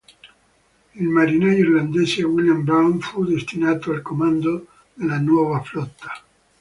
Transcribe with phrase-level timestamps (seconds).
[0.95, 6.11] Il marinaio irlandese William Brown fu destinato al comando della nuova flotta.